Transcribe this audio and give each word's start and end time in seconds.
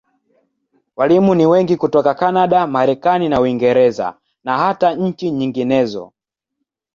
Walimu 0.95 1.35
ni 1.35 1.45
wengi 1.45 1.75
hutoka 1.75 2.13
Kanada, 2.13 2.67
Marekani 2.67 3.29
na 3.29 3.41
Uingereza, 3.41 4.17
na 4.43 4.57
hata 4.57 4.95
nchi 4.95 5.31
nyinginezo. 5.31 6.13